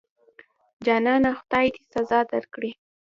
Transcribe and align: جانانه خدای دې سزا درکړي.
جانانه 0.85 1.31
خدای 1.39 1.67
دې 1.73 1.81
سزا 1.93 2.19
درکړي. 2.31 2.71